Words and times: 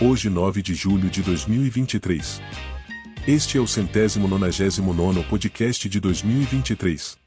Hoje 0.00 0.30
9 0.30 0.62
de 0.62 0.76
julho 0.76 1.10
de 1.10 1.22
2023. 1.22 2.40
Este 3.26 3.58
é 3.58 3.60
o 3.60 3.66
centésimo 3.66 4.28
nonagésimo 4.28 4.94
nono 4.94 5.24
podcast 5.24 5.88
de 5.88 5.98
2023. 5.98 7.18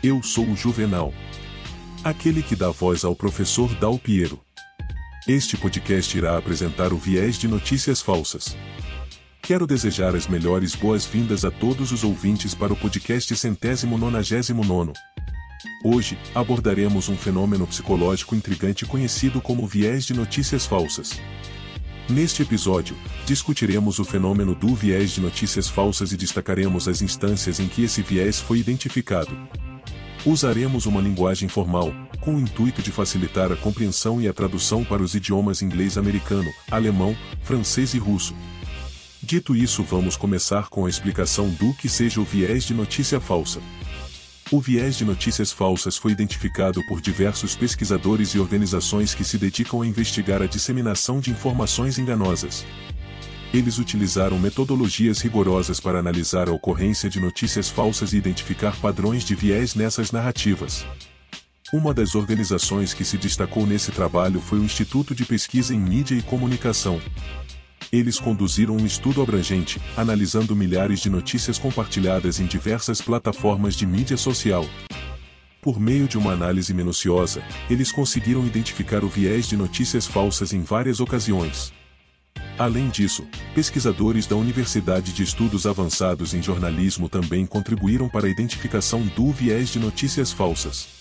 Eu 0.00 0.22
sou 0.22 0.46
o 0.46 0.54
Juvenal. 0.54 1.12
Aquele 2.04 2.40
que 2.40 2.54
dá 2.54 2.70
voz 2.70 3.02
ao 3.02 3.16
professor 3.16 3.74
Dal 3.80 3.98
Piero. 3.98 4.38
Este 5.26 5.56
podcast 5.56 6.16
irá 6.16 6.38
apresentar 6.38 6.92
o 6.92 6.96
viés 6.96 7.36
de 7.36 7.48
notícias 7.48 8.00
falsas. 8.00 8.56
Quero 9.42 9.66
desejar 9.66 10.14
as 10.14 10.28
melhores 10.28 10.76
boas-vindas 10.76 11.44
a 11.44 11.50
todos 11.50 11.90
os 11.90 12.04
ouvintes 12.04 12.54
para 12.54 12.72
o 12.72 12.76
podcast 12.76 13.34
centésimo 13.34 13.98
nonagésimo 13.98 14.62
nono. 14.62 14.92
Hoje, 15.84 16.16
abordaremos 16.32 17.08
um 17.08 17.16
fenômeno 17.16 17.66
psicológico 17.66 18.36
intrigante 18.36 18.86
conhecido 18.86 19.40
como 19.40 19.66
viés 19.66 20.04
de 20.04 20.14
notícias 20.14 20.64
falsas. 20.64 21.20
Neste 22.08 22.40
episódio, 22.40 22.96
discutiremos 23.26 23.98
o 23.98 24.04
fenômeno 24.04 24.54
do 24.54 24.74
viés 24.74 25.10
de 25.10 25.20
notícias 25.20 25.68
falsas 25.68 26.10
e 26.10 26.16
destacaremos 26.16 26.88
as 26.88 27.02
instâncias 27.02 27.60
em 27.60 27.68
que 27.68 27.84
esse 27.84 28.00
viés 28.00 28.40
foi 28.40 28.58
identificado. 28.60 29.30
Usaremos 30.24 30.86
uma 30.86 31.02
linguagem 31.02 31.50
formal, 31.50 31.92
com 32.18 32.34
o 32.34 32.40
intuito 32.40 32.80
de 32.80 32.90
facilitar 32.90 33.52
a 33.52 33.56
compreensão 33.56 34.22
e 34.22 34.26
a 34.26 34.32
tradução 34.32 34.82
para 34.84 35.02
os 35.02 35.14
idiomas 35.14 35.60
inglês-americano, 35.60 36.50
alemão, 36.70 37.14
francês 37.42 37.92
e 37.92 37.98
russo. 37.98 38.34
Dito 39.22 39.54
isso, 39.54 39.82
vamos 39.82 40.16
começar 40.16 40.70
com 40.70 40.86
a 40.86 40.88
explicação 40.88 41.50
do 41.50 41.74
que 41.74 41.90
seja 41.90 42.22
o 42.22 42.24
viés 42.24 42.64
de 42.64 42.72
notícia 42.72 43.20
falsa. 43.20 43.60
O 44.50 44.62
viés 44.62 44.96
de 44.96 45.04
notícias 45.04 45.52
falsas 45.52 45.98
foi 45.98 46.12
identificado 46.12 46.82
por 46.86 47.02
diversos 47.02 47.54
pesquisadores 47.54 48.30
e 48.30 48.38
organizações 48.38 49.14
que 49.14 49.22
se 49.22 49.36
dedicam 49.36 49.82
a 49.82 49.86
investigar 49.86 50.40
a 50.40 50.46
disseminação 50.46 51.20
de 51.20 51.30
informações 51.30 51.98
enganosas. 51.98 52.64
Eles 53.52 53.78
utilizaram 53.78 54.38
metodologias 54.38 55.20
rigorosas 55.20 55.78
para 55.80 55.98
analisar 55.98 56.48
a 56.48 56.52
ocorrência 56.52 57.10
de 57.10 57.20
notícias 57.20 57.68
falsas 57.68 58.14
e 58.14 58.16
identificar 58.16 58.74
padrões 58.76 59.22
de 59.22 59.34
viés 59.34 59.74
nessas 59.74 60.12
narrativas. 60.12 60.86
Uma 61.70 61.92
das 61.92 62.14
organizações 62.14 62.94
que 62.94 63.04
se 63.04 63.18
destacou 63.18 63.66
nesse 63.66 63.92
trabalho 63.92 64.40
foi 64.40 64.58
o 64.60 64.64
Instituto 64.64 65.14
de 65.14 65.26
Pesquisa 65.26 65.74
em 65.74 65.78
Mídia 65.78 66.14
e 66.14 66.22
Comunicação, 66.22 66.98
eles 67.92 68.18
conduziram 68.18 68.76
um 68.76 68.84
estudo 68.84 69.22
abrangente, 69.22 69.80
analisando 69.96 70.54
milhares 70.54 71.00
de 71.00 71.10
notícias 71.10 71.58
compartilhadas 71.58 72.40
em 72.40 72.46
diversas 72.46 73.00
plataformas 73.00 73.74
de 73.74 73.86
mídia 73.86 74.16
social. 74.16 74.64
Por 75.60 75.80
meio 75.80 76.06
de 76.06 76.16
uma 76.16 76.32
análise 76.32 76.72
minuciosa, 76.72 77.42
eles 77.68 77.90
conseguiram 77.90 78.46
identificar 78.46 79.02
o 79.04 79.08
viés 79.08 79.48
de 79.48 79.56
notícias 79.56 80.06
falsas 80.06 80.52
em 80.52 80.62
várias 80.62 81.00
ocasiões. 81.00 81.72
Além 82.58 82.88
disso, 82.88 83.26
pesquisadores 83.54 84.26
da 84.26 84.36
Universidade 84.36 85.12
de 85.12 85.22
Estudos 85.22 85.66
Avançados 85.66 86.34
em 86.34 86.42
Jornalismo 86.42 87.08
também 87.08 87.46
contribuíram 87.46 88.08
para 88.08 88.26
a 88.26 88.30
identificação 88.30 89.02
do 89.14 89.32
viés 89.32 89.68
de 89.68 89.78
notícias 89.78 90.32
falsas. 90.32 90.97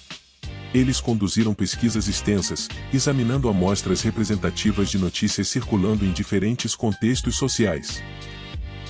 Eles 0.73 0.99
conduziram 0.99 1.53
pesquisas 1.53 2.07
extensas, 2.07 2.67
examinando 2.93 3.49
amostras 3.49 4.01
representativas 4.01 4.89
de 4.89 4.97
notícias 4.97 5.47
circulando 5.47 6.05
em 6.05 6.11
diferentes 6.11 6.75
contextos 6.75 7.35
sociais. 7.35 8.03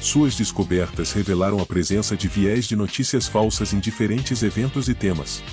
Suas 0.02 0.36
descobertas 0.36 1.12
revelaram 1.12 1.60
a 1.60 1.66
presença 1.66 2.16
de 2.16 2.28
viés 2.28 2.66
de 2.66 2.76
notícias 2.76 3.28
falsas 3.28 3.74
em 3.74 3.80
diferentes 3.80 4.44
eventos 4.44 4.90
e 4.90 4.94
temas. 4.94 5.44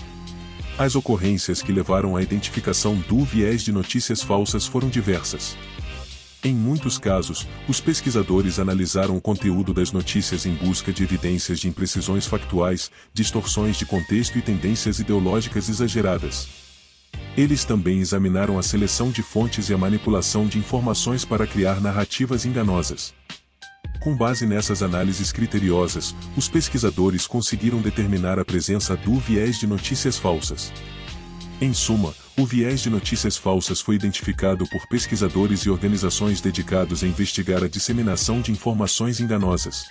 As 0.76 0.94
ocorrências 0.94 1.62
que 1.62 1.72
levaram 1.72 2.16
à 2.16 2.22
identificação 2.22 2.96
do 2.96 3.24
viés 3.24 3.62
de 3.62 3.72
notícias 3.72 4.22
falsas 4.22 4.66
foram 4.66 4.88
diversas. 4.88 5.56
Em 6.44 6.54
muitos 6.54 6.98
casos, 6.98 7.48
os 7.66 7.80
pesquisadores 7.80 8.58
analisaram 8.58 9.16
o 9.16 9.20
conteúdo 9.20 9.72
das 9.72 9.90
notícias 9.92 10.44
em 10.44 10.54
busca 10.54 10.92
de 10.92 11.02
evidências 11.02 11.58
de 11.58 11.68
imprecisões 11.68 12.26
factuais, 12.26 12.90
distorções 13.14 13.78
de 13.78 13.86
contexto 13.86 14.36
e 14.36 14.42
tendências 14.42 14.98
ideológicas 14.98 15.70
exageradas. 15.70 16.46
Eles 17.34 17.64
também 17.64 18.00
examinaram 18.00 18.58
a 18.58 18.62
seleção 18.62 19.10
de 19.10 19.22
fontes 19.22 19.70
e 19.70 19.74
a 19.74 19.78
manipulação 19.78 20.46
de 20.46 20.58
informações 20.58 21.24
para 21.24 21.46
criar 21.46 21.80
narrativas 21.80 22.44
enganosas. 22.44 23.14
Com 24.02 24.14
base 24.14 24.44
nessas 24.44 24.82
análises 24.82 25.32
criteriosas, 25.32 26.14
os 26.36 26.46
pesquisadores 26.46 27.26
conseguiram 27.26 27.80
determinar 27.80 28.38
a 28.38 28.44
presença 28.44 28.94
do 28.94 29.14
viés 29.14 29.58
de 29.58 29.66
notícias 29.66 30.18
falsas. 30.18 30.70
Em 31.58 31.72
suma, 31.72 32.14
o 32.36 32.44
viés 32.44 32.80
de 32.80 32.90
notícias 32.90 33.36
falsas 33.36 33.80
foi 33.80 33.94
identificado 33.94 34.66
por 34.66 34.86
pesquisadores 34.88 35.60
e 35.60 35.70
organizações 35.70 36.40
dedicados 36.40 37.04
a 37.04 37.06
investigar 37.06 37.62
a 37.62 37.68
disseminação 37.68 38.40
de 38.40 38.50
informações 38.50 39.20
enganosas. 39.20 39.84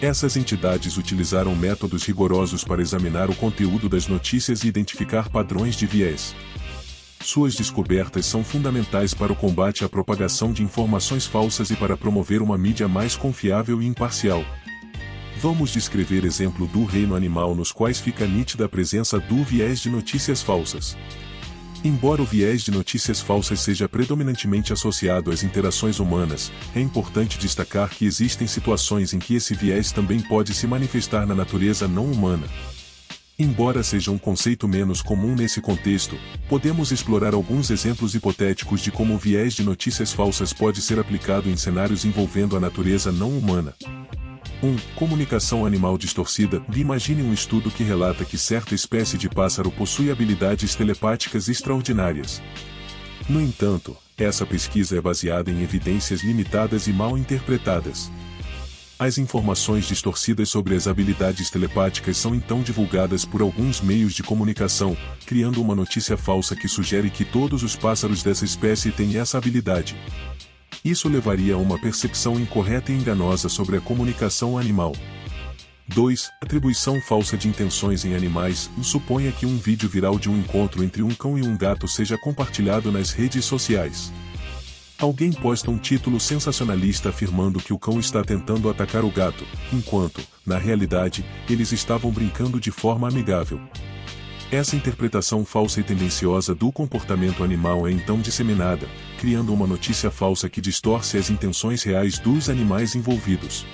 Essas 0.00 0.38
entidades 0.38 0.96
utilizaram 0.96 1.54
métodos 1.54 2.06
rigorosos 2.06 2.64
para 2.64 2.80
examinar 2.80 3.28
o 3.28 3.34
conteúdo 3.34 3.90
das 3.90 4.06
notícias 4.06 4.64
e 4.64 4.68
identificar 4.68 5.28
padrões 5.28 5.76
de 5.76 5.86
viés. 5.86 6.34
Suas 7.22 7.54
descobertas 7.54 8.24
são 8.24 8.42
fundamentais 8.42 9.12
para 9.12 9.30
o 9.30 9.36
combate 9.36 9.84
à 9.84 9.88
propagação 9.90 10.54
de 10.54 10.62
informações 10.62 11.26
falsas 11.26 11.70
e 11.70 11.76
para 11.76 11.94
promover 11.94 12.40
uma 12.40 12.56
mídia 12.56 12.88
mais 12.88 13.14
confiável 13.14 13.82
e 13.82 13.86
imparcial. 13.86 14.42
Vamos 15.36 15.70
descrever 15.70 16.24
exemplo 16.24 16.66
do 16.66 16.84
reino 16.84 17.14
animal 17.14 17.54
nos 17.54 17.70
quais 17.70 18.00
fica 18.00 18.26
nítida 18.26 18.64
a 18.64 18.68
presença 18.68 19.20
do 19.20 19.44
viés 19.44 19.80
de 19.80 19.90
notícias 19.90 20.40
falsas. 20.42 20.96
Embora 21.82 22.20
o 22.20 22.26
viés 22.26 22.60
de 22.60 22.70
notícias 22.70 23.22
falsas 23.22 23.60
seja 23.60 23.88
predominantemente 23.88 24.70
associado 24.70 25.30
às 25.30 25.42
interações 25.42 25.98
humanas, 25.98 26.52
é 26.76 26.80
importante 26.80 27.38
destacar 27.38 27.88
que 27.88 28.04
existem 28.04 28.46
situações 28.46 29.14
em 29.14 29.18
que 29.18 29.34
esse 29.34 29.54
viés 29.54 29.90
também 29.90 30.20
pode 30.20 30.52
se 30.52 30.66
manifestar 30.66 31.26
na 31.26 31.34
natureza 31.34 31.88
não 31.88 32.04
humana. 32.04 32.46
Embora 33.38 33.82
seja 33.82 34.10
um 34.10 34.18
conceito 34.18 34.68
menos 34.68 35.00
comum 35.00 35.34
nesse 35.34 35.62
contexto, 35.62 36.18
podemos 36.50 36.92
explorar 36.92 37.32
alguns 37.32 37.70
exemplos 37.70 38.14
hipotéticos 38.14 38.82
de 38.82 38.90
como 38.90 39.14
o 39.14 39.18
viés 39.18 39.54
de 39.54 39.64
notícias 39.64 40.12
falsas 40.12 40.52
pode 40.52 40.82
ser 40.82 40.98
aplicado 40.98 41.48
em 41.48 41.56
cenários 41.56 42.04
envolvendo 42.04 42.58
a 42.58 42.60
natureza 42.60 43.10
não 43.10 43.30
humana. 43.30 43.74
1. 44.62 44.76
Comunicação 44.94 45.64
animal 45.64 45.96
distorcida. 45.96 46.62
Imagine 46.74 47.22
um 47.22 47.32
estudo 47.32 47.70
que 47.70 47.82
relata 47.82 48.24
que 48.24 48.36
certa 48.36 48.74
espécie 48.74 49.16
de 49.16 49.28
pássaro 49.28 49.70
possui 49.70 50.10
habilidades 50.10 50.74
telepáticas 50.74 51.48
extraordinárias. 51.48 52.42
No 53.28 53.40
entanto, 53.40 53.96
essa 54.18 54.44
pesquisa 54.44 54.98
é 54.98 55.00
baseada 55.00 55.50
em 55.50 55.62
evidências 55.62 56.22
limitadas 56.22 56.86
e 56.86 56.92
mal 56.92 57.16
interpretadas. 57.16 58.10
As 58.98 59.16
informações 59.16 59.86
distorcidas 59.86 60.50
sobre 60.50 60.74
as 60.74 60.86
habilidades 60.86 61.48
telepáticas 61.48 62.18
são 62.18 62.34
então 62.34 62.60
divulgadas 62.60 63.24
por 63.24 63.40
alguns 63.40 63.80
meios 63.80 64.12
de 64.12 64.22
comunicação, 64.22 64.94
criando 65.24 65.62
uma 65.62 65.74
notícia 65.74 66.18
falsa 66.18 66.54
que 66.54 66.68
sugere 66.68 67.08
que 67.08 67.24
todos 67.24 67.62
os 67.62 67.74
pássaros 67.74 68.22
dessa 68.22 68.44
espécie 68.44 68.92
têm 68.92 69.16
essa 69.16 69.38
habilidade. 69.38 69.96
Isso 70.84 71.08
levaria 71.08 71.54
a 71.54 71.58
uma 71.58 71.78
percepção 71.78 72.40
incorreta 72.40 72.90
e 72.90 72.96
enganosa 72.96 73.50
sobre 73.50 73.76
a 73.76 73.80
comunicação 73.80 74.56
animal. 74.56 74.92
2. 75.88 76.30
Atribuição 76.40 77.00
falsa 77.02 77.36
de 77.36 77.48
intenções 77.48 78.04
em 78.04 78.14
animais. 78.14 78.70
Suponha 78.82 79.30
que 79.30 79.44
um 79.44 79.58
vídeo 79.58 79.88
viral 79.88 80.18
de 80.18 80.30
um 80.30 80.38
encontro 80.38 80.82
entre 80.82 81.02
um 81.02 81.10
cão 81.10 81.36
e 81.36 81.42
um 81.42 81.56
gato 81.56 81.86
seja 81.86 82.16
compartilhado 82.16 82.90
nas 82.90 83.10
redes 83.10 83.44
sociais. 83.44 84.10
Alguém 84.98 85.32
posta 85.32 85.70
um 85.70 85.76
título 85.76 86.18
sensacionalista 86.18 87.08
afirmando 87.08 87.58
que 87.58 87.72
o 87.72 87.78
cão 87.78 87.98
está 87.98 88.22
tentando 88.22 88.70
atacar 88.70 89.04
o 89.04 89.10
gato, 89.10 89.44
enquanto, 89.72 90.22
na 90.46 90.58
realidade, 90.58 91.24
eles 91.48 91.72
estavam 91.72 92.10
brincando 92.10 92.60
de 92.60 92.70
forma 92.70 93.08
amigável. 93.08 93.60
Essa 94.52 94.74
interpretação 94.74 95.44
falsa 95.44 95.78
e 95.78 95.84
tendenciosa 95.84 96.56
do 96.56 96.72
comportamento 96.72 97.44
animal 97.44 97.86
é 97.86 97.92
então 97.92 98.18
disseminada, 98.18 98.88
criando 99.16 99.54
uma 99.54 99.64
notícia 99.64 100.10
falsa 100.10 100.48
que 100.48 100.60
distorce 100.60 101.16
as 101.16 101.30
intenções 101.30 101.84
reais 101.84 102.18
dos 102.18 102.50
animais 102.50 102.96
envolvidos. 102.96 103.64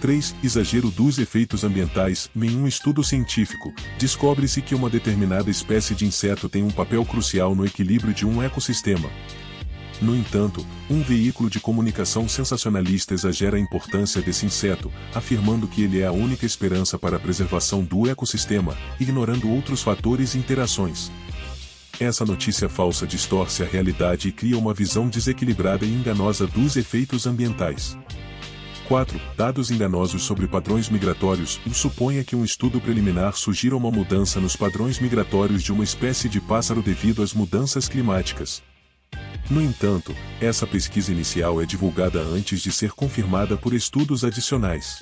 3. 0.00 0.36
Exagero 0.44 0.88
dos 0.92 1.18
efeitos 1.18 1.64
ambientais. 1.64 2.30
Em 2.36 2.56
um 2.56 2.68
estudo 2.68 3.02
científico, 3.02 3.74
descobre-se 3.98 4.62
que 4.62 4.72
uma 4.72 4.88
determinada 4.88 5.50
espécie 5.50 5.96
de 5.96 6.06
inseto 6.06 6.48
tem 6.48 6.62
um 6.62 6.70
papel 6.70 7.04
crucial 7.04 7.52
no 7.56 7.66
equilíbrio 7.66 8.14
de 8.14 8.24
um 8.24 8.40
ecossistema. 8.40 9.10
No 10.00 10.14
entanto, 10.14 10.64
um 10.88 11.02
veículo 11.02 11.50
de 11.50 11.58
comunicação 11.58 12.28
sensacionalista 12.28 13.14
exagera 13.14 13.56
a 13.56 13.60
importância 13.60 14.22
desse 14.22 14.46
inseto, 14.46 14.92
afirmando 15.12 15.66
que 15.66 15.82
ele 15.82 16.00
é 16.00 16.06
a 16.06 16.12
única 16.12 16.46
esperança 16.46 16.96
para 16.96 17.16
a 17.16 17.20
preservação 17.20 17.82
do 17.82 18.08
ecossistema, 18.08 18.76
ignorando 19.00 19.50
outros 19.50 19.82
fatores 19.82 20.34
e 20.34 20.38
interações. 20.38 21.10
Essa 21.98 22.24
notícia 22.24 22.68
falsa 22.68 23.08
distorce 23.08 23.64
a 23.64 23.66
realidade 23.66 24.28
e 24.28 24.32
cria 24.32 24.56
uma 24.56 24.72
visão 24.72 25.08
desequilibrada 25.08 25.84
e 25.84 25.92
enganosa 25.92 26.46
dos 26.46 26.76
efeitos 26.76 27.26
ambientais. 27.26 27.98
4. 28.86 29.20
Dados 29.36 29.70
enganosos 29.70 30.22
sobre 30.22 30.46
padrões 30.46 30.88
migratórios. 30.88 31.60
Suponha 31.72 32.22
que 32.22 32.36
um 32.36 32.44
estudo 32.44 32.80
preliminar 32.80 33.34
sugira 33.34 33.76
uma 33.76 33.90
mudança 33.90 34.40
nos 34.40 34.54
padrões 34.54 35.00
migratórios 35.00 35.62
de 35.62 35.72
uma 35.72 35.84
espécie 35.84 36.28
de 36.28 36.40
pássaro 36.40 36.80
devido 36.80 37.22
às 37.22 37.34
mudanças 37.34 37.88
climáticas. 37.88 38.62
No 39.50 39.62
entanto, 39.62 40.14
essa 40.42 40.66
pesquisa 40.66 41.10
inicial 41.10 41.62
é 41.62 41.64
divulgada 41.64 42.20
antes 42.20 42.60
de 42.60 42.70
ser 42.70 42.92
confirmada 42.92 43.56
por 43.56 43.72
estudos 43.72 44.22
adicionais. 44.22 44.98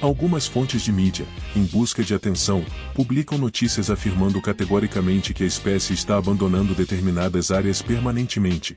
Algumas 0.00 0.48
fontes 0.48 0.82
de 0.82 0.90
mídia, 0.90 1.24
em 1.54 1.62
busca 1.62 2.02
de 2.02 2.12
atenção, 2.12 2.64
publicam 2.92 3.38
notícias 3.38 3.88
afirmando 3.88 4.42
categoricamente 4.42 5.32
que 5.32 5.44
a 5.44 5.46
espécie 5.46 5.92
está 5.92 6.16
abandonando 6.16 6.74
determinadas 6.74 7.52
áreas 7.52 7.80
permanentemente. 7.80 8.76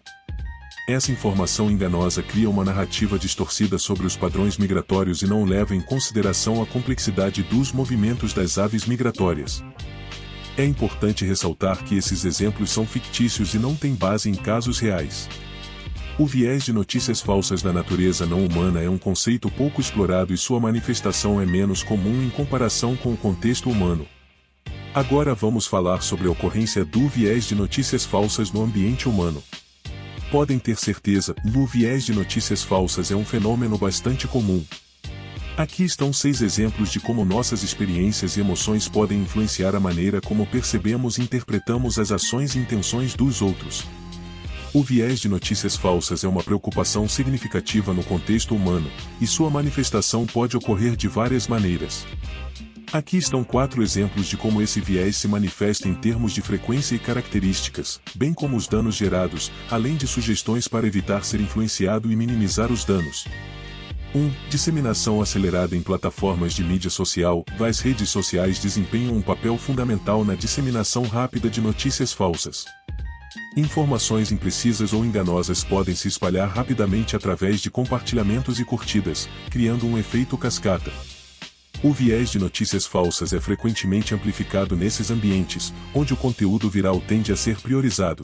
Essa 0.87 1.11
informação 1.11 1.71
enganosa 1.71 2.21
cria 2.21 2.47
uma 2.47 2.63
narrativa 2.63 3.17
distorcida 3.17 3.79
sobre 3.79 4.05
os 4.05 4.15
padrões 4.15 4.55
migratórios 4.55 5.23
e 5.23 5.25
não 5.25 5.43
leva 5.45 5.75
em 5.75 5.81
consideração 5.81 6.61
a 6.61 6.65
complexidade 6.67 7.41
dos 7.41 7.71
movimentos 7.71 8.33
das 8.33 8.59
aves 8.59 8.85
migratórias. 8.85 9.63
É 10.57 10.63
importante 10.63 11.25
ressaltar 11.25 11.83
que 11.83 11.97
esses 11.97 12.23
exemplos 12.23 12.69
são 12.69 12.85
fictícios 12.85 13.53
e 13.53 13.59
não 13.59 13.75
têm 13.75 13.93
base 13.93 14.29
em 14.29 14.35
casos 14.35 14.79
reais. 14.79 15.27
O 16.17 16.25
viés 16.25 16.63
de 16.63 16.71
notícias 16.71 17.19
falsas 17.19 17.61
da 17.61 17.73
natureza 17.73 18.25
não 18.25 18.45
humana 18.45 18.81
é 18.81 18.89
um 18.89 18.97
conceito 18.97 19.51
pouco 19.51 19.81
explorado 19.81 20.33
e 20.33 20.37
sua 20.37 20.57
manifestação 20.61 21.41
é 21.41 21.45
menos 21.45 21.83
comum 21.83 22.23
em 22.23 22.29
comparação 22.29 22.95
com 22.95 23.11
o 23.11 23.17
contexto 23.17 23.69
humano. 23.69 24.07
Agora 24.93 25.35
vamos 25.35 25.67
falar 25.67 26.01
sobre 26.01 26.29
a 26.29 26.31
ocorrência 26.31 26.85
do 26.85 27.05
viés 27.09 27.43
de 27.43 27.53
notícias 27.53 28.05
falsas 28.05 28.49
no 28.49 28.63
ambiente 28.63 29.09
humano. 29.09 29.43
Podem 30.31 30.57
ter 30.57 30.77
certeza, 30.77 31.35
o 31.53 31.65
viés 31.65 32.05
de 32.05 32.13
notícias 32.13 32.63
falsas 32.63 33.11
é 33.11 33.15
um 33.15 33.25
fenômeno 33.25 33.77
bastante 33.77 34.25
comum. 34.25 34.63
Aqui 35.57 35.85
estão 35.85 36.11
seis 36.11 36.41
exemplos 36.41 36.91
de 36.91 36.99
como 36.99 37.23
nossas 37.23 37.63
experiências 37.63 38.35
e 38.35 38.41
emoções 38.41 38.89
podem 38.89 39.21
influenciar 39.21 39.73
a 39.73 39.79
maneira 39.79 40.19
como 40.19 40.45
percebemos 40.45 41.17
e 41.17 41.21
interpretamos 41.21 41.97
as 41.97 42.11
ações 42.11 42.55
e 42.55 42.59
intenções 42.59 43.13
dos 43.13 43.41
outros. 43.41 43.85
O 44.73 44.83
viés 44.83 45.21
de 45.21 45.29
notícias 45.29 45.77
falsas 45.77 46.25
é 46.25 46.27
uma 46.27 46.43
preocupação 46.43 47.07
significativa 47.07 47.93
no 47.93 48.03
contexto 48.03 48.53
humano, 48.53 48.91
e 49.21 49.25
sua 49.25 49.49
manifestação 49.49 50.25
pode 50.25 50.57
ocorrer 50.57 50.97
de 50.97 51.07
várias 51.07 51.47
maneiras. 51.47 52.05
Aqui 52.91 53.15
estão 53.15 53.41
quatro 53.41 53.81
exemplos 53.81 54.27
de 54.27 54.35
como 54.35 54.61
esse 54.61 54.81
viés 54.81 55.15
se 55.15 55.27
manifesta 55.29 55.87
em 55.87 55.93
termos 55.93 56.33
de 56.33 56.41
frequência 56.41 56.95
e 56.95 56.99
características, 56.99 58.01
bem 58.13 58.33
como 58.33 58.57
os 58.57 58.67
danos 58.67 58.95
gerados, 58.95 59.49
além 59.71 59.95
de 59.95 60.05
sugestões 60.05 60.67
para 60.67 60.85
evitar 60.85 61.23
ser 61.23 61.39
influenciado 61.39 62.11
e 62.11 62.15
minimizar 62.15 62.73
os 62.73 62.83
danos. 62.83 63.23
1. 64.15 64.17
Um, 64.17 64.31
disseminação 64.49 65.21
acelerada 65.21 65.75
em 65.75 65.81
plataformas 65.81 66.53
de 66.53 66.63
mídia 66.63 66.89
social. 66.89 67.43
As 67.59 67.81
redes 67.81 68.09
sociais 68.09 68.57
desempenham 68.59 69.13
um 69.13 69.21
papel 69.21 69.57
fundamental 69.57 70.23
na 70.23 70.35
disseminação 70.35 71.03
rápida 71.03 71.49
de 71.49 71.59
notícias 71.59 72.13
falsas. 72.13 72.65
Informações 73.57 74.31
imprecisas 74.31 74.93
ou 74.93 75.03
enganosas 75.03 75.63
podem 75.63 75.95
se 75.95 76.07
espalhar 76.07 76.49
rapidamente 76.49 77.15
através 77.15 77.59
de 77.61 77.69
compartilhamentos 77.69 78.59
e 78.59 78.65
curtidas, 78.65 79.27
criando 79.49 79.85
um 79.85 79.97
efeito 79.97 80.37
cascata. 80.37 80.91
O 81.83 81.91
viés 81.91 82.31
de 82.31 82.39
notícias 82.39 82.85
falsas 82.85 83.33
é 83.33 83.39
frequentemente 83.39 84.15
amplificado 84.15 84.75
nesses 84.75 85.11
ambientes, 85.11 85.73
onde 85.93 86.13
o 86.13 86.17
conteúdo 86.17 86.69
viral 86.69 87.01
tende 87.01 87.31
a 87.31 87.35
ser 87.35 87.57
priorizado. 87.57 88.23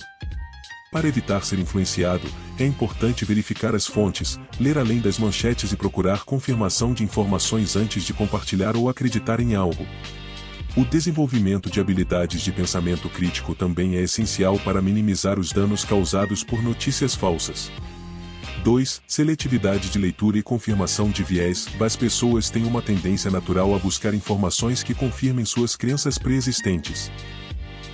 Para 0.92 1.08
evitar 1.08 1.46
ser 1.46 1.58
influenciado, 1.58 2.28
é 2.60 2.66
importante 2.66 3.24
verificar 3.24 3.74
as 3.74 3.88
fontes, 3.88 4.38
ler 4.60 4.78
além 4.78 5.00
das 5.00 5.18
manchetes 5.18 5.72
e 5.72 5.78
procurar 5.78 6.26
confirmação 6.26 6.94
de 6.94 7.02
informações 7.02 7.78
antes 7.78 8.04
de 8.04 8.14
compartilhar 8.14 8.76
ou 8.76 8.90
acreditar 8.90 9.40
em 9.40 9.56
algo. 9.56 9.88
O 10.76 10.84
desenvolvimento 10.84 11.70
de 11.70 11.80
habilidades 11.80 12.42
de 12.42 12.52
pensamento 12.52 13.08
crítico 13.08 13.56
também 13.56 13.96
é 13.96 14.02
essencial 14.02 14.60
para 14.60 14.82
minimizar 14.82 15.40
os 15.40 15.54
danos 15.54 15.86
causados 15.86 16.44
por 16.44 16.62
notícias 16.62 17.16
falsas. 17.16 17.72
2. 18.62 19.02
Seletividade 19.08 19.90
de 19.90 19.98
leitura 19.98 20.40
e 20.40 20.44
confirmação 20.44 21.10
de 21.10 21.24
viés. 21.24 21.70
As 21.80 21.96
pessoas 21.96 22.50
têm 22.50 22.66
uma 22.66 22.82
tendência 22.82 23.32
natural 23.32 23.74
a 23.74 23.80
buscar 23.80 24.14
informações 24.14 24.84
que 24.84 24.94
confirmem 24.94 25.46
suas 25.46 25.78
crenças 25.78 26.18
preexistentes. 26.18 27.10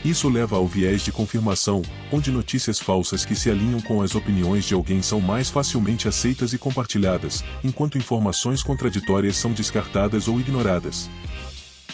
Isso 0.05 0.29
leva 0.29 0.55
ao 0.55 0.67
viés 0.67 1.01
de 1.01 1.11
confirmação, 1.11 1.81
onde 2.11 2.31
notícias 2.31 2.79
falsas 2.79 3.25
que 3.25 3.35
se 3.35 3.49
alinham 3.49 3.81
com 3.81 4.01
as 4.01 4.15
opiniões 4.15 4.65
de 4.65 4.73
alguém 4.73 5.01
são 5.01 5.19
mais 5.19 5.49
facilmente 5.49 6.07
aceitas 6.07 6.53
e 6.53 6.57
compartilhadas, 6.57 7.43
enquanto 7.63 7.97
informações 7.97 8.63
contraditórias 8.63 9.35
são 9.35 9.51
descartadas 9.51 10.27
ou 10.27 10.39
ignoradas. 10.39 11.09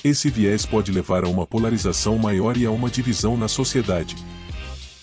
Esse 0.04 0.30
viés 0.30 0.66
pode 0.66 0.92
levar 0.92 1.24
a 1.24 1.30
uma 1.30 1.48
polarização 1.48 2.18
maior 2.18 2.58
e 2.58 2.66
a 2.66 2.72
uma 2.72 2.90
divisão 2.90 3.38
na 3.38 3.48
sociedade. 3.48 4.16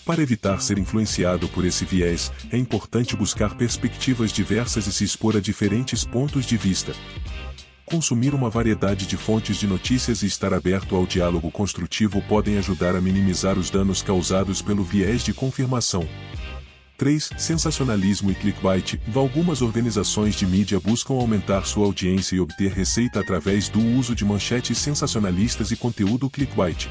Para 0.05 0.21
evitar 0.21 0.61
ser 0.61 0.77
influenciado 0.77 1.47
por 1.47 1.65
esse 1.65 1.85
viés, 1.85 2.31
é 2.51 2.57
importante 2.57 3.15
buscar 3.15 3.55
perspectivas 3.55 4.31
diversas 4.31 4.87
e 4.87 4.93
se 4.93 5.03
expor 5.03 5.37
a 5.37 5.39
diferentes 5.39 6.03
pontos 6.03 6.45
de 6.45 6.57
vista. 6.57 6.93
Consumir 7.91 8.33
uma 8.33 8.49
variedade 8.49 9.05
de 9.05 9.17
fontes 9.17 9.57
de 9.57 9.67
notícias 9.67 10.23
e 10.23 10.25
estar 10.25 10.53
aberto 10.53 10.95
ao 10.95 11.05
diálogo 11.05 11.51
construtivo 11.51 12.21
podem 12.21 12.57
ajudar 12.57 12.95
a 12.95 13.01
minimizar 13.01 13.59
os 13.59 13.69
danos 13.69 14.01
causados 14.01 14.61
pelo 14.61 14.81
viés 14.81 15.25
de 15.25 15.33
confirmação. 15.33 16.07
3. 16.97 17.31
Sensacionalismo 17.37 18.31
e 18.31 18.35
clickbait. 18.35 18.97
Algumas 19.13 19.61
organizações 19.61 20.35
de 20.35 20.47
mídia 20.47 20.79
buscam 20.79 21.15
aumentar 21.15 21.65
sua 21.65 21.85
audiência 21.85 22.37
e 22.37 22.39
obter 22.39 22.71
receita 22.71 23.19
através 23.19 23.67
do 23.67 23.81
uso 23.81 24.15
de 24.15 24.23
manchetes 24.23 24.77
sensacionalistas 24.77 25.69
e 25.71 25.75
conteúdo 25.75 26.29
clickbait. 26.29 26.87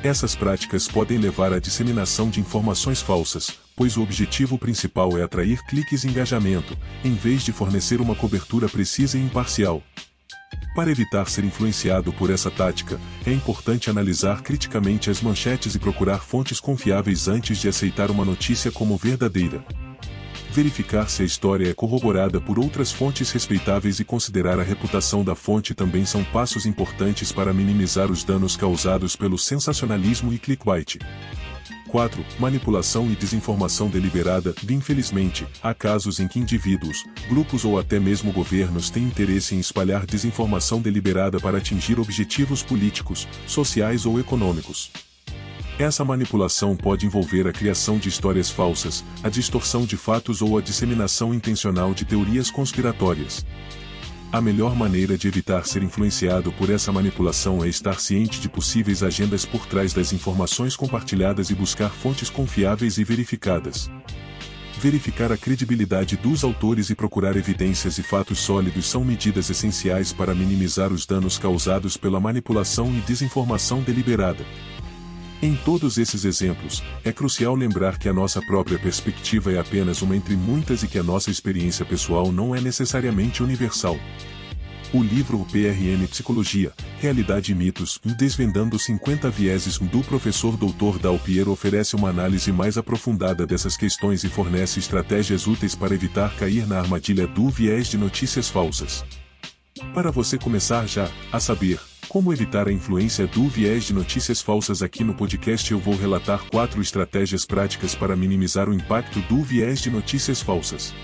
Essas 0.00 0.36
práticas 0.36 0.86
podem 0.86 1.18
levar 1.18 1.52
à 1.52 1.58
disseminação 1.58 2.30
de 2.30 2.38
informações 2.38 3.02
falsas, 3.02 3.63
pois 3.76 3.96
o 3.96 4.02
objetivo 4.02 4.58
principal 4.58 5.18
é 5.18 5.22
atrair 5.22 5.64
cliques 5.66 6.04
e 6.04 6.08
engajamento, 6.08 6.76
em 7.04 7.14
vez 7.14 7.42
de 7.42 7.52
fornecer 7.52 8.00
uma 8.00 8.14
cobertura 8.14 8.68
precisa 8.68 9.18
e 9.18 9.22
imparcial. 9.22 9.82
Para 10.74 10.90
evitar 10.90 11.28
ser 11.28 11.44
influenciado 11.44 12.12
por 12.12 12.30
essa 12.30 12.50
tática, 12.50 13.00
é 13.24 13.32
importante 13.32 13.88
analisar 13.88 14.42
criticamente 14.42 15.08
as 15.08 15.20
manchetes 15.20 15.74
e 15.74 15.78
procurar 15.78 16.18
fontes 16.18 16.58
confiáveis 16.58 17.28
antes 17.28 17.58
de 17.58 17.68
aceitar 17.68 18.10
uma 18.10 18.24
notícia 18.24 18.72
como 18.72 18.96
verdadeira. 18.96 19.64
Verificar 20.50 21.08
se 21.08 21.22
a 21.22 21.24
história 21.24 21.68
é 21.68 21.74
corroborada 21.74 22.40
por 22.40 22.60
outras 22.60 22.92
fontes 22.92 23.32
respeitáveis 23.32 23.98
e 23.98 24.04
considerar 24.04 24.60
a 24.60 24.62
reputação 24.62 25.24
da 25.24 25.34
fonte 25.34 25.74
também 25.74 26.04
são 26.04 26.22
passos 26.22 26.64
importantes 26.64 27.32
para 27.32 27.52
minimizar 27.52 28.10
os 28.10 28.22
danos 28.22 28.56
causados 28.56 29.16
pelo 29.16 29.36
sensacionalismo 29.36 30.32
e 30.32 30.38
clickbait. 30.38 30.98
4. 31.94 32.26
Manipulação 32.40 33.08
e 33.08 33.14
desinformação 33.14 33.88
deliberada. 33.88 34.52
Infelizmente, 34.68 35.46
há 35.62 35.72
casos 35.72 36.18
em 36.18 36.26
que 36.26 36.40
indivíduos, 36.40 37.04
grupos 37.28 37.64
ou 37.64 37.78
até 37.78 38.00
mesmo 38.00 38.32
governos 38.32 38.90
têm 38.90 39.04
interesse 39.04 39.54
em 39.54 39.60
espalhar 39.60 40.04
desinformação 40.04 40.80
deliberada 40.80 41.38
para 41.38 41.58
atingir 41.58 42.00
objetivos 42.00 42.64
políticos, 42.64 43.28
sociais 43.46 44.06
ou 44.06 44.18
econômicos. 44.18 44.90
Essa 45.78 46.04
manipulação 46.04 46.74
pode 46.74 47.06
envolver 47.06 47.46
a 47.46 47.52
criação 47.52 47.96
de 47.96 48.08
histórias 48.08 48.50
falsas, 48.50 49.04
a 49.22 49.28
distorção 49.28 49.86
de 49.86 49.96
fatos 49.96 50.42
ou 50.42 50.58
a 50.58 50.60
disseminação 50.60 51.32
intencional 51.32 51.94
de 51.94 52.04
teorias 52.04 52.50
conspiratórias. 52.50 53.46
A 54.34 54.40
melhor 54.40 54.74
maneira 54.74 55.16
de 55.16 55.28
evitar 55.28 55.64
ser 55.64 55.84
influenciado 55.84 56.50
por 56.54 56.68
essa 56.68 56.90
manipulação 56.90 57.64
é 57.64 57.68
estar 57.68 58.00
ciente 58.00 58.40
de 58.40 58.48
possíveis 58.48 59.00
agendas 59.00 59.46
por 59.46 59.64
trás 59.64 59.92
das 59.94 60.12
informações 60.12 60.74
compartilhadas 60.74 61.50
e 61.50 61.54
buscar 61.54 61.88
fontes 61.88 62.30
confiáveis 62.30 62.98
e 62.98 63.04
verificadas. 63.04 63.88
Verificar 64.76 65.30
a 65.30 65.36
credibilidade 65.36 66.16
dos 66.16 66.42
autores 66.42 66.90
e 66.90 66.96
procurar 66.96 67.36
evidências 67.36 67.96
e 67.96 68.02
fatos 68.02 68.40
sólidos 68.40 68.90
são 68.90 69.04
medidas 69.04 69.50
essenciais 69.50 70.12
para 70.12 70.34
minimizar 70.34 70.92
os 70.92 71.06
danos 71.06 71.38
causados 71.38 71.96
pela 71.96 72.18
manipulação 72.18 72.88
e 72.88 73.00
desinformação 73.02 73.82
deliberada. 73.82 74.44
Em 75.44 75.54
todos 75.56 75.98
esses 75.98 76.24
exemplos, 76.24 76.82
é 77.04 77.12
crucial 77.12 77.54
lembrar 77.54 77.98
que 77.98 78.08
a 78.08 78.14
nossa 78.14 78.40
própria 78.40 78.78
perspectiva 78.78 79.52
é 79.52 79.58
apenas 79.58 80.00
uma 80.00 80.16
entre 80.16 80.34
muitas 80.34 80.82
e 80.82 80.88
que 80.88 80.98
a 80.98 81.02
nossa 81.02 81.30
experiência 81.30 81.84
pessoal 81.84 82.32
não 82.32 82.54
é 82.54 82.62
necessariamente 82.62 83.42
universal. 83.42 83.98
O 84.90 85.02
livro 85.02 85.46
PRN 85.52 86.06
Psicologia, 86.08 86.72
Realidade 86.98 87.52
e 87.52 87.54
Mitos, 87.54 88.00
Desvendando 88.16 88.78
50 88.78 89.28
Vieses 89.28 89.78
do 89.78 90.00
professor 90.00 90.56
Dr. 90.56 90.98
Dalpiero 90.98 91.50
oferece 91.50 91.94
uma 91.94 92.08
análise 92.08 92.50
mais 92.50 92.78
aprofundada 92.78 93.46
dessas 93.46 93.76
questões 93.76 94.24
e 94.24 94.30
fornece 94.30 94.78
estratégias 94.78 95.46
úteis 95.46 95.74
para 95.74 95.94
evitar 95.94 96.34
cair 96.36 96.66
na 96.66 96.78
armadilha 96.78 97.26
do 97.26 97.50
viés 97.50 97.88
de 97.88 97.98
notícias 97.98 98.48
falsas. 98.48 99.04
Para 99.92 100.10
você 100.10 100.38
começar 100.38 100.86
já 100.86 101.10
a 101.30 101.38
saber 101.38 101.78
como 102.08 102.32
evitar 102.32 102.68
a 102.68 102.72
influência 102.72 103.26
do 103.26 103.48
viés 103.48 103.84
de 103.84 103.92
notícias 103.92 104.40
falsas 104.40 104.82
aqui 104.82 105.02
no 105.02 105.14
podcast 105.14 105.70
eu 105.70 105.78
vou 105.78 105.96
relatar 105.96 106.44
quatro 106.50 106.80
estratégias 106.80 107.44
práticas 107.44 107.94
para 107.94 108.16
minimizar 108.16 108.68
o 108.68 108.74
impacto 108.74 109.20
do 109.22 109.42
viés 109.42 109.80
de 109.80 109.90
notícias 109.90 110.40
falsas. 110.40 110.94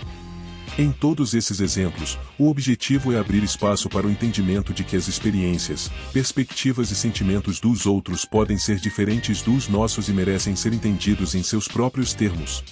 Em 0.78 0.92
todos 0.92 1.34
esses 1.34 1.60
exemplos, 1.60 2.18
o 2.38 2.48
objetivo 2.48 3.12
é 3.12 3.18
abrir 3.18 3.42
espaço 3.42 3.88
para 3.88 4.06
o 4.06 4.10
entendimento 4.10 4.72
de 4.72 4.84
que 4.84 4.96
as 4.96 5.08
experiências, 5.08 5.90
perspectivas 6.12 6.90
e 6.90 6.94
sentimentos 6.94 7.60
dos 7.60 7.86
outros 7.86 8.24
podem 8.24 8.56
ser 8.56 8.76
diferentes 8.76 9.42
dos 9.42 9.68
nossos 9.68 10.08
e 10.08 10.12
merecem 10.12 10.54
ser 10.54 10.72
entendidos 10.72 11.34
em 11.34 11.42
seus 11.42 11.66
próprios 11.66 12.14
termos. 12.14 12.62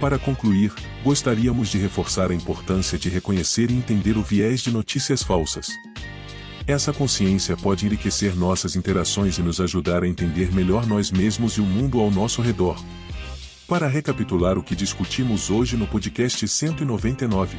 Para 0.00 0.18
concluir, 0.18 0.72
gostaríamos 1.02 1.68
de 1.68 1.78
reforçar 1.78 2.30
a 2.30 2.34
importância 2.34 2.96
de 2.96 3.08
reconhecer 3.08 3.70
e 3.70 3.74
entender 3.74 4.16
o 4.16 4.22
viés 4.22 4.60
de 4.60 4.70
notícias 4.70 5.22
falsas. 5.22 5.68
Essa 6.68 6.92
consciência 6.92 7.56
pode 7.56 7.86
enriquecer 7.86 8.36
nossas 8.36 8.76
interações 8.76 9.38
e 9.38 9.42
nos 9.42 9.58
ajudar 9.58 10.02
a 10.02 10.06
entender 10.06 10.52
melhor 10.52 10.86
nós 10.86 11.10
mesmos 11.10 11.54
e 11.54 11.62
o 11.62 11.64
mundo 11.64 11.98
ao 11.98 12.10
nosso 12.10 12.42
redor. 12.42 12.78
Para 13.66 13.88
recapitular 13.88 14.58
o 14.58 14.62
que 14.62 14.76
discutimos 14.76 15.48
hoje 15.48 15.78
no 15.78 15.86
podcast 15.86 16.46
199. 16.46 17.56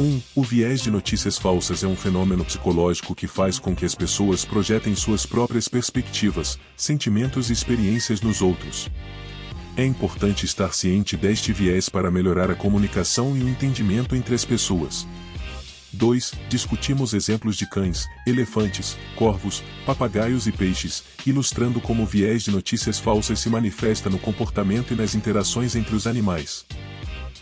1. 0.00 0.20
O 0.34 0.42
viés 0.42 0.80
de 0.80 0.90
notícias 0.90 1.38
falsas 1.38 1.84
é 1.84 1.86
um 1.86 1.94
fenômeno 1.94 2.44
psicológico 2.44 3.14
que 3.14 3.28
faz 3.28 3.60
com 3.60 3.72
que 3.72 3.84
as 3.84 3.94
pessoas 3.94 4.44
projetem 4.44 4.96
suas 4.96 5.24
próprias 5.24 5.68
perspectivas, 5.68 6.58
sentimentos 6.76 7.50
e 7.50 7.52
experiências 7.52 8.20
nos 8.20 8.42
outros. 8.42 8.90
É 9.76 9.84
importante 9.84 10.44
estar 10.44 10.74
ciente 10.74 11.16
deste 11.16 11.52
viés 11.52 11.88
para 11.88 12.10
melhorar 12.10 12.50
a 12.50 12.56
comunicação 12.56 13.36
e 13.36 13.44
o 13.44 13.48
entendimento 13.48 14.16
entre 14.16 14.34
as 14.34 14.44
pessoas. 14.44 15.06
2. 15.92 16.32
Discutimos 16.48 17.14
exemplos 17.14 17.56
de 17.56 17.68
cães, 17.68 18.06
elefantes, 18.26 18.96
corvos, 19.16 19.62
papagaios 19.86 20.46
e 20.46 20.52
peixes, 20.52 21.04
ilustrando 21.26 21.80
como 21.80 22.02
o 22.02 22.06
viés 22.06 22.42
de 22.42 22.50
notícias 22.50 22.98
falsas 22.98 23.40
se 23.40 23.48
manifesta 23.48 24.08
no 24.10 24.18
comportamento 24.18 24.92
e 24.92 24.96
nas 24.96 25.14
interações 25.14 25.74
entre 25.74 25.94
os 25.94 26.06
animais. 26.06 26.64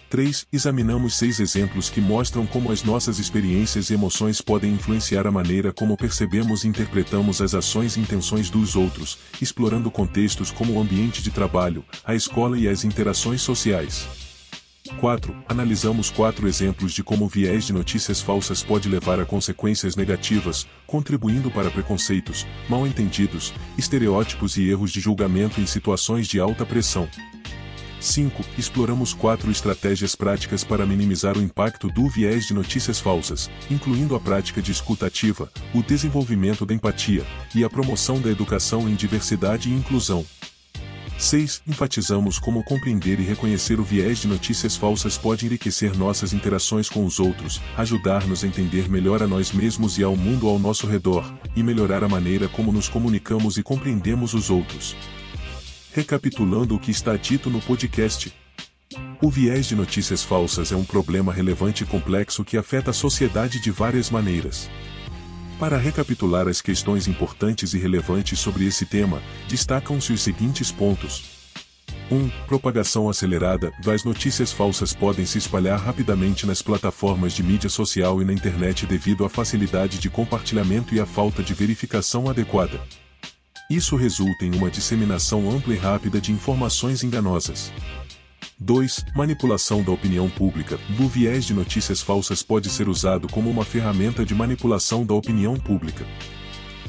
3. 0.08 0.46
Examinamos 0.52 1.14
seis 1.14 1.40
exemplos 1.40 1.90
que 1.90 2.00
mostram 2.00 2.46
como 2.46 2.70
as 2.70 2.82
nossas 2.82 3.18
experiências 3.18 3.90
e 3.90 3.94
emoções 3.94 4.40
podem 4.40 4.72
influenciar 4.72 5.26
a 5.26 5.32
maneira 5.32 5.72
como 5.72 5.96
percebemos 5.96 6.64
e 6.64 6.68
interpretamos 6.68 7.40
as 7.40 7.54
ações 7.54 7.96
e 7.96 8.00
intenções 8.00 8.48
dos 8.48 8.76
outros, 8.76 9.18
explorando 9.42 9.90
contextos 9.90 10.50
como 10.50 10.74
o 10.74 10.80
ambiente 10.80 11.22
de 11.22 11.30
trabalho, 11.30 11.84
a 12.04 12.14
escola 12.14 12.58
e 12.58 12.68
as 12.68 12.84
interações 12.84 13.42
sociais. 13.42 14.25
4. 14.86 15.36
Analisamos 15.48 16.10
quatro 16.10 16.48
exemplos 16.48 16.92
de 16.92 17.02
como 17.02 17.24
o 17.24 17.28
viés 17.28 17.64
de 17.64 17.72
notícias 17.72 18.20
falsas 18.20 18.62
pode 18.62 18.88
levar 18.88 19.20
a 19.20 19.24
consequências 19.24 19.96
negativas, 19.96 20.66
contribuindo 20.86 21.50
para 21.50 21.70
preconceitos, 21.70 22.46
mal-entendidos, 22.68 23.52
estereótipos 23.76 24.56
e 24.56 24.68
erros 24.68 24.90
de 24.90 25.00
julgamento 25.00 25.60
em 25.60 25.66
situações 25.66 26.26
de 26.26 26.40
alta 26.40 26.64
pressão. 26.64 27.08
5. 28.00 28.44
Exploramos 28.58 29.12
quatro 29.12 29.50
estratégias 29.50 30.14
práticas 30.14 30.62
para 30.62 30.86
minimizar 30.86 31.36
o 31.36 31.42
impacto 31.42 31.88
do 31.88 32.08
viés 32.08 32.46
de 32.46 32.54
notícias 32.54 33.00
falsas, 33.00 33.50
incluindo 33.70 34.14
a 34.14 34.20
prática 34.20 34.62
de 34.62 34.70
escuta 34.70 35.06
ativa, 35.06 35.50
o 35.74 35.82
desenvolvimento 35.82 36.64
da 36.64 36.74
empatia 36.74 37.24
e 37.54 37.64
a 37.64 37.70
promoção 37.70 38.20
da 38.20 38.30
educação 38.30 38.88
em 38.88 38.94
diversidade 38.94 39.70
e 39.70 39.72
inclusão. 39.72 40.24
6. 41.18 41.62
Enfatizamos 41.66 42.38
como 42.38 42.62
compreender 42.62 43.18
e 43.18 43.22
reconhecer 43.22 43.80
o 43.80 43.84
viés 43.84 44.18
de 44.18 44.28
notícias 44.28 44.76
falsas 44.76 45.16
pode 45.16 45.46
enriquecer 45.46 45.96
nossas 45.96 46.32
interações 46.32 46.88
com 46.88 47.04
os 47.04 47.18
outros, 47.18 47.60
ajudar-nos 47.76 48.44
a 48.44 48.46
entender 48.46 48.88
melhor 48.88 49.22
a 49.22 49.26
nós 49.26 49.52
mesmos 49.52 49.98
e 49.98 50.02
ao 50.02 50.16
mundo 50.16 50.48
ao 50.48 50.58
nosso 50.58 50.86
redor, 50.86 51.24
e 51.54 51.62
melhorar 51.62 52.04
a 52.04 52.08
maneira 52.08 52.48
como 52.48 52.70
nos 52.72 52.88
comunicamos 52.88 53.56
e 53.56 53.62
compreendemos 53.62 54.34
os 54.34 54.50
outros. 54.50 54.94
Recapitulando 55.92 56.74
o 56.74 56.78
que 56.78 56.90
está 56.90 57.16
dito 57.16 57.48
no 57.48 57.60
podcast. 57.60 58.32
O 59.22 59.30
viés 59.30 59.66
de 59.66 59.74
notícias 59.74 60.22
falsas 60.22 60.70
é 60.70 60.76
um 60.76 60.84
problema 60.84 61.32
relevante 61.32 61.84
e 61.84 61.86
complexo 61.86 62.44
que 62.44 62.56
afeta 62.56 62.90
a 62.90 62.94
sociedade 62.94 63.60
de 63.60 63.70
várias 63.70 64.10
maneiras. 64.10 64.68
Para 65.58 65.78
recapitular 65.78 66.48
as 66.48 66.60
questões 66.60 67.08
importantes 67.08 67.72
e 67.72 67.78
relevantes 67.78 68.38
sobre 68.38 68.66
esse 68.66 68.84
tema, 68.84 69.22
destacam-se 69.48 70.12
os 70.12 70.20
seguintes 70.20 70.70
pontos. 70.70 71.24
1. 72.10 72.28
Propagação 72.46 73.08
acelerada. 73.08 73.72
As 73.86 74.04
notícias 74.04 74.52
falsas 74.52 74.92
podem 74.92 75.24
se 75.24 75.38
espalhar 75.38 75.80
rapidamente 75.80 76.46
nas 76.46 76.60
plataformas 76.60 77.32
de 77.32 77.42
mídia 77.42 77.70
social 77.70 78.20
e 78.20 78.24
na 78.24 78.34
internet 78.34 78.84
devido 78.84 79.24
à 79.24 79.30
facilidade 79.30 79.98
de 79.98 80.10
compartilhamento 80.10 80.94
e 80.94 81.00
à 81.00 81.06
falta 81.06 81.42
de 81.42 81.54
verificação 81.54 82.28
adequada. 82.28 82.78
Isso 83.70 83.96
resulta 83.96 84.44
em 84.44 84.54
uma 84.54 84.70
disseminação 84.70 85.50
ampla 85.50 85.74
e 85.74 85.78
rápida 85.78 86.20
de 86.20 86.32
informações 86.32 87.02
enganosas. 87.02 87.72
2. 88.58 89.04
Manipulação 89.14 89.82
da 89.82 89.92
opinião 89.92 90.30
pública. 90.30 90.78
O 90.98 91.06
viés 91.06 91.44
de 91.44 91.52
notícias 91.52 92.00
falsas 92.00 92.42
pode 92.42 92.70
ser 92.70 92.88
usado 92.88 93.28
como 93.28 93.50
uma 93.50 93.66
ferramenta 93.66 94.24
de 94.24 94.34
manipulação 94.34 95.04
da 95.04 95.12
opinião 95.12 95.56
pública. 95.56 96.06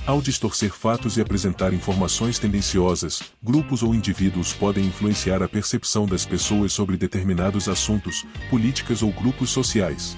Ao 0.06 0.22
distorcer 0.22 0.72
fatos 0.72 1.18
e 1.18 1.22
apresentar 1.22 1.74
informações 1.74 2.40
tendenciosas, 2.40 3.22
grupos 3.44 3.84
ou 3.84 3.94
indivíduos 3.94 4.54
podem 4.54 4.86
influenciar 4.86 5.44
a 5.44 5.50
percepção 5.50 6.06
das 6.06 6.26
pessoas 6.26 6.72
sobre 6.72 6.96
determinados 6.96 7.68
assuntos, 7.68 8.26
políticas 8.50 9.04
ou 9.04 9.12
grupos 9.12 9.50
sociais. 9.50 10.16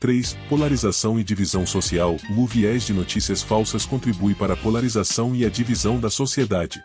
3. 0.00 0.34
Polarização 0.48 1.20
e 1.20 1.24
divisão 1.24 1.66
social. 1.66 2.16
O 2.38 2.46
viés 2.46 2.86
de 2.86 2.94
notícias 2.94 3.42
falsas 3.42 3.84
contribui 3.84 4.34
para 4.34 4.54
a 4.54 4.56
polarização 4.56 5.36
e 5.36 5.44
a 5.44 5.50
divisão 5.50 6.00
da 6.00 6.08
sociedade. 6.08 6.82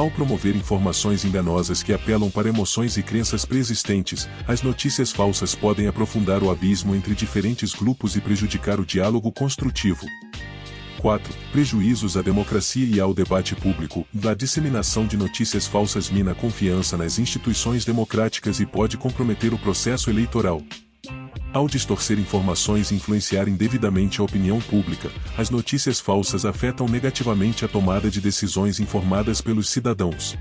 Ao 0.00 0.10
promover 0.10 0.56
informações 0.56 1.26
enganosas 1.26 1.82
que 1.82 1.92
apelam 1.92 2.30
para 2.30 2.48
emoções 2.48 2.96
e 2.96 3.02
crenças 3.02 3.44
preexistentes, 3.44 4.26
as 4.48 4.62
notícias 4.62 5.12
falsas 5.12 5.54
podem 5.54 5.88
aprofundar 5.88 6.42
o 6.42 6.50
abismo 6.50 6.94
entre 6.94 7.14
diferentes 7.14 7.74
grupos 7.74 8.16
e 8.16 8.20
prejudicar 8.22 8.80
o 8.80 8.86
diálogo 8.86 9.30
construtivo. 9.30 10.06
4. 11.00 11.34
Prejuízos 11.52 12.16
à 12.16 12.22
democracia 12.22 12.86
e 12.86 12.98
ao 12.98 13.12
debate 13.12 13.54
público. 13.54 14.06
A 14.26 14.32
disseminação 14.32 15.06
de 15.06 15.18
notícias 15.18 15.66
falsas 15.66 16.08
mina 16.08 16.32
a 16.32 16.34
confiança 16.34 16.96
nas 16.96 17.18
instituições 17.18 17.84
democráticas 17.84 18.58
e 18.58 18.64
pode 18.64 18.96
comprometer 18.96 19.52
o 19.52 19.58
processo 19.58 20.08
eleitoral. 20.08 20.62
Ao 21.52 21.66
distorcer 21.66 22.16
informações 22.16 22.92
e 22.92 22.94
influenciar 22.94 23.48
indevidamente 23.48 24.20
a 24.20 24.24
opinião 24.24 24.60
pública, 24.60 25.10
as 25.36 25.50
notícias 25.50 25.98
falsas 25.98 26.44
afetam 26.44 26.86
negativamente 26.86 27.64
a 27.64 27.68
tomada 27.68 28.08
de 28.08 28.20
decisões 28.20 28.78
informadas 28.78 29.40
pelos 29.40 29.68
cidadãos. 29.68 30.38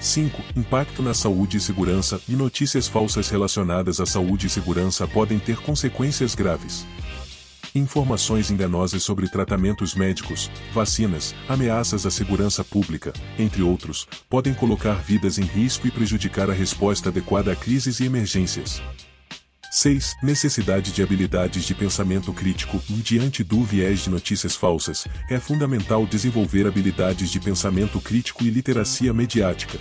5. 0.00 0.42
Impacto 0.56 1.00
na 1.00 1.14
saúde 1.14 1.58
e 1.58 1.60
segurança 1.60 2.20
e 2.28 2.32
notícias 2.32 2.88
falsas 2.88 3.28
relacionadas 3.28 4.00
à 4.00 4.06
saúde 4.06 4.48
e 4.48 4.50
segurança 4.50 5.06
podem 5.06 5.38
ter 5.38 5.58
consequências 5.58 6.34
graves. 6.34 6.84
Informações 7.72 8.50
enganosas 8.50 9.04
sobre 9.04 9.28
tratamentos 9.28 9.94
médicos, 9.94 10.50
vacinas, 10.74 11.36
ameaças 11.48 12.04
à 12.04 12.10
segurança 12.10 12.64
pública, 12.64 13.12
entre 13.38 13.62
outros, 13.62 14.08
podem 14.28 14.54
colocar 14.54 14.94
vidas 14.94 15.38
em 15.38 15.44
risco 15.44 15.86
e 15.86 15.90
prejudicar 15.90 16.50
a 16.50 16.54
resposta 16.54 17.10
adequada 17.10 17.52
a 17.52 17.56
crises 17.56 18.00
e 18.00 18.06
emergências. 18.06 18.82
6. 19.76 20.16
Necessidade 20.22 20.90
de 20.90 21.02
habilidades 21.02 21.64
de 21.64 21.74
pensamento 21.74 22.32
crítico. 22.32 22.82
Diante 22.88 23.44
do 23.44 23.62
viés 23.62 24.00
de 24.00 24.08
notícias 24.08 24.56
falsas, 24.56 25.06
é 25.28 25.38
fundamental 25.38 26.06
desenvolver 26.06 26.66
habilidades 26.66 27.30
de 27.30 27.38
pensamento 27.38 28.00
crítico 28.00 28.42
e 28.42 28.48
literacia 28.48 29.12
mediática. 29.12 29.78